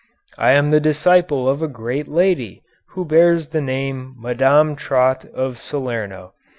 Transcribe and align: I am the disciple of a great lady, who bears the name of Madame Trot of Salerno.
I 0.39 0.53
am 0.53 0.71
the 0.71 0.79
disciple 0.79 1.47
of 1.47 1.61
a 1.61 1.67
great 1.67 2.07
lady, 2.07 2.63
who 2.93 3.05
bears 3.05 3.49
the 3.49 3.61
name 3.61 4.15
of 4.17 4.23
Madame 4.23 4.75
Trot 4.75 5.25
of 5.25 5.59
Salerno. 5.59 6.33